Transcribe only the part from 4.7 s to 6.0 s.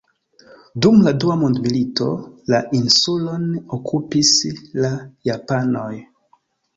la japanoj.